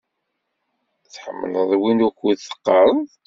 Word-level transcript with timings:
Tḥemmleḍ 1.13 1.69
wid 1.81 1.99
ukud 2.07 2.37
teqqareḍ? 2.39 3.07